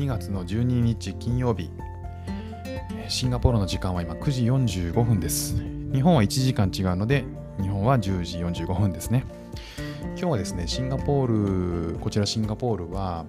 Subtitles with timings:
[0.00, 1.70] 2月の12日金曜日。
[3.08, 5.56] シンガポールの時間は今9時45分です。
[5.92, 7.26] 日本は1時間違うので
[7.60, 9.26] 日本は10時45分ですね。
[10.16, 13.26] 今日はですねシンガポールこちらシンガポールは、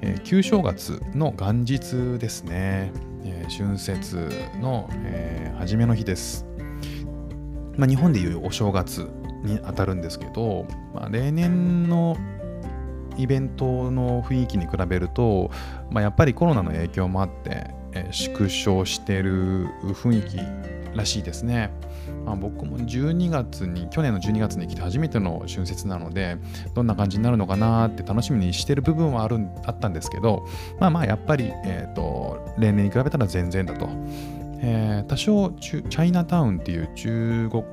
[0.00, 2.92] えー、旧正月の元日ですね、
[3.22, 6.46] えー、春節の、えー、初めの日です。
[7.76, 9.06] まあ、日本でいうお正月
[9.44, 12.16] にあたるんですけど、まあ、例年の
[13.16, 15.50] イベントの雰囲気に比べると、
[15.90, 20.38] まあ、やっぱりコロナの影響もあって、えー、縮小してる雰囲気
[20.96, 21.70] らしいですね。
[22.24, 26.38] まあ、僕も12月に去年の12月に来て初めての春節なので
[26.74, 30.44] どんな感じになるのかなって楽しみにしてる部分はあるあったんですけど
[30.80, 33.88] まあまあやっぱり、えーと例年に比べたら全然だと。
[34.60, 37.64] えー、多少チャイナタウンっていう中国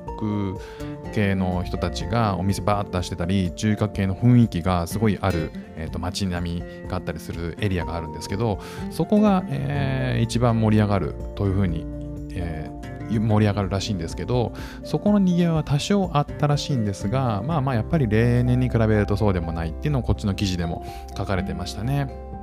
[1.12, 11.86] 系の人たちがお店バーッと出してたり中華系の雰囲気がすごいある、えー、と街並みがあったりするエリアがあるんですけどそこが、えー、一番盛り上がるというふうに、
[12.32, 22.33] えー、盛り上がるらしいんですけどそこのにぎわいは多少あったらしいんですがまあまあやっぱり例年に比べるとそうでもないっていうのをこっちの記事でも書かれてましたね。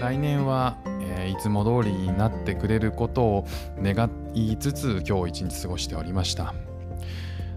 [0.00, 3.46] 来年は、えー、いつも通りになってくれることを
[3.82, 6.54] 願いつつ今日一日過ごしておりました。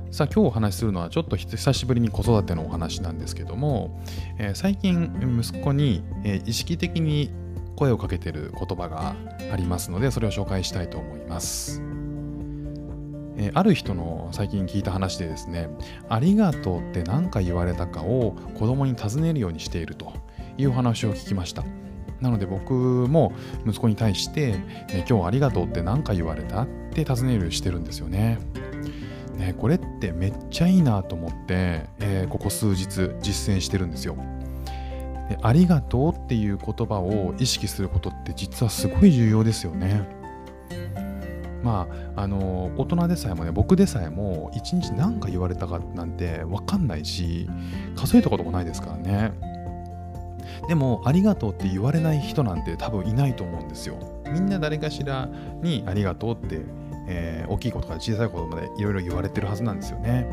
[0.09, 4.01] さあ今日お話しするのはちょっと久しぶりに子育てのお話なんですけども、
[4.37, 7.31] えー、最近息子に、えー、意識的に
[7.77, 9.15] 声をかけてる言葉が
[9.53, 11.81] ありますのでそれを紹介したいと思います。
[13.37, 15.69] えある人の最近聞いた話でですね
[16.09, 20.11] ありがとうって何か言われたかを子供に尋ねるようにしていると
[20.57, 21.63] いう話を聞きました。
[22.21, 23.33] なので僕も
[23.65, 28.37] 息子に対して、ね、今日ありがとうって何か言われたって尋ねるしてるんですよね。
[29.37, 34.15] ねこれってめっちゃいいなと思って、えー、ここ数日実践してるんですよ。
[35.29, 40.21] でありがとうっていう言葉を意識することって実はすごい重要ですよね。
[41.63, 47.47] まあ、あの大人でさえもね僕でさえも一日何か言われたかなんて分かんないし
[47.95, 49.50] 数えたこともないですからね。
[50.67, 53.97] でもありがとうって言われない人なんて多分いないと思うんですよ。
[54.31, 55.29] みんな誰かしら
[55.61, 56.61] にありがとうって、
[57.07, 60.27] えー、大きいことから小さいことまでいろいろ言われてるはずなんですよね。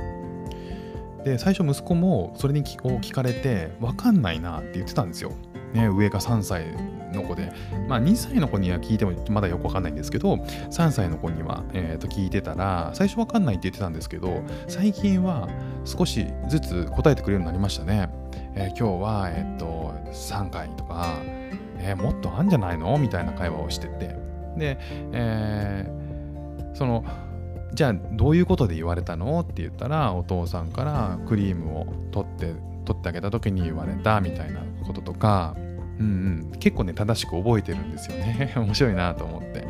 [1.25, 5.33] で最初息子もそれに聞かれて分かんないなって言ってたんですよ、
[5.73, 6.65] ね、上が3歳
[7.13, 7.53] の子で、
[7.89, 15.49] まあ、2歳の子には聞いてもまだよく分かんないんですけど3歳の子には、えー、と聞いてたら最初分かんないって言ってたんですけど最近は
[15.85, 18.11] 少しずつ答えてくれるようになりましたね。
[18.55, 21.15] えー、今日は、えっと、3回とか、
[21.79, 22.99] えー、もっとあんじゃないの？
[22.99, 24.17] みたいな会話をしてて。
[24.57, 24.79] で、
[25.13, 27.05] えー、その、
[27.73, 29.41] じゃあどういうことで言われたの？
[29.41, 32.53] って言ったら、お父さんからクリームを取って、
[32.85, 38.53] 取ってあげた時に言われたみたいなこととか、うんうん、結構ね、正しく覚えてるんですよね。
[38.59, 39.67] 面白いなと思って。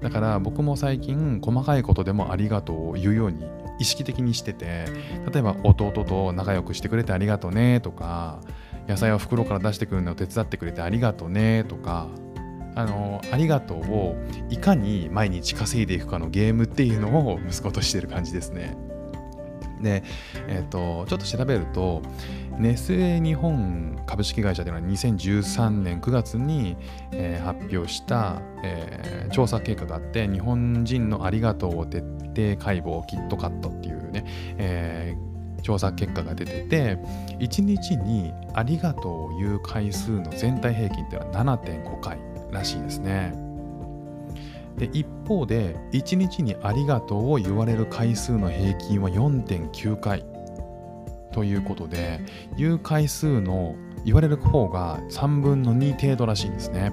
[0.00, 3.46] だから僕も最近細かいことでもありがとうを言うように
[3.78, 4.86] 意識的にしてて
[5.32, 8.40] 例えば弟と仲良くしてくれてありがとうねとか
[8.88, 12.08] 野菜を袋から出してくるのを手伝ってくれてありがとうねとか
[12.74, 14.16] あのありがとうを
[14.50, 18.76] いかに毎日稼いでいくかのゲームっていうのを息子としてる感じですね。
[19.82, 20.02] で、
[20.48, 22.02] えっ、ー、と、ちょっと調べると、
[22.58, 26.76] ネスレ日本株式会社というのは2013年9月に、
[27.12, 34.24] えー、発表した、えー、調査結果があって、日本人のありがとうを徹底解剖キットカットっていうね、
[34.58, 36.98] えー、調査結果が出てて、
[37.38, 42.18] 1日にありがとうを言う回数の全体平均っていうのは7.5回
[42.50, 43.51] らしいですね。
[44.78, 50.24] で一方で1日にありがとうを言われる回数の平均は4.9回
[51.32, 52.20] ということで
[52.56, 53.74] 言う回数の
[54.04, 56.90] 言われる方が3分の2程度らしいんですね。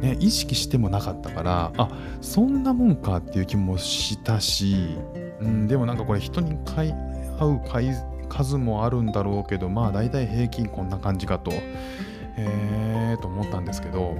[0.00, 1.88] ね意識してもなかったからあ
[2.20, 4.96] そんなもんかっていう気もしたし、
[5.40, 6.92] うん、でもなんかこれ人に買い
[7.38, 7.60] 合う
[8.28, 11.52] 数もあるんだろうけどまあ大体平均こんな感じかと
[12.36, 14.16] えーと思ったんですけど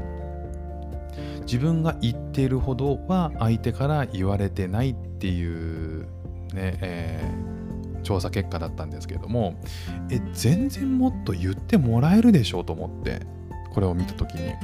[1.52, 6.06] 自分が言っているほどは相手から言われてないっていう
[6.54, 9.60] ね、えー、調査結果だったんですけれども
[10.10, 13.20] え全然もっと言ってもらえるでしょうと思って
[13.70, 14.54] これを見た時に。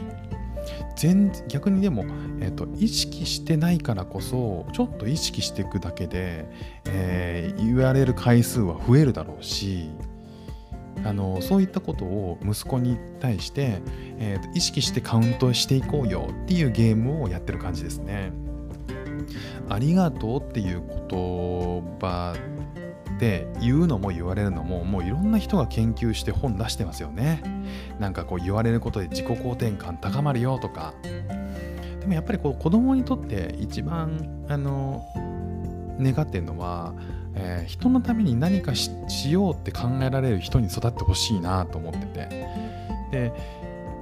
[0.96, 2.04] 全逆にでも、
[2.40, 6.46] えーと、意識してないからこそちょっと意識していくだけで、
[6.84, 9.88] えー、言われる回数は増えるだろうし
[11.04, 13.80] あのそういったことを息子に対して、
[14.18, 18.32] えー、意識してカウントしていこうよっていうゲームをやってる感じですね。
[19.68, 22.34] ありがとうっていう言葉
[23.16, 27.42] って言うのも言われるのももういろんな人が研究して本出してますよね
[27.98, 30.94] なんかこう言われることで自己肯定感高まるよとか
[32.00, 35.04] でもやっぱりこう子供にとって一番あの
[36.00, 36.94] 願ってるのは、
[37.34, 38.90] えー、人のために何かし
[39.30, 42.48] ようって考えられる人に育ってほしいなと思ってて
[43.10, 43.32] で、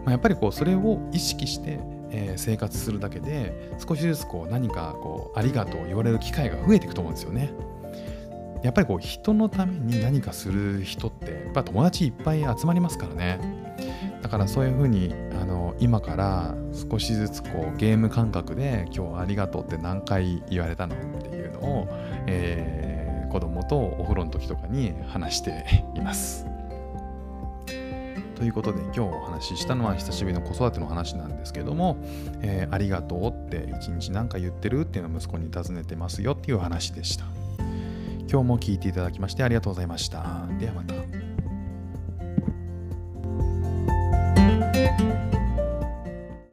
[0.05, 7.53] まあ、やっぱりこうそれを意識してえー、生活するだけで少しずつこう何かこうありがとう言われる機会が増えていくと思うんですよね。
[8.63, 13.39] やっぱりこう人のために何かする人ってやっぱ友達いっぱい集まりますからね。
[14.23, 16.55] だからそういうふうにあの今から
[16.91, 21.89] 少しずつこうゲーム感覚で今日ありがとうって何回言われたのってのを、
[22.27, 25.65] えー、子供とお風呂の時とかに話して
[25.95, 26.47] います。
[28.37, 31.97] ということで今日お話ししたのは久しぶりの子育ての話なんですけども、
[32.43, 37.25] えー、ありがとうって一日何か言ってるっていうのを息子に尋ねてますよっていう話でした。
[38.29, 40.47] 今日も聞いていただきましてありがとうございました。
[40.59, 41.36] ではまた。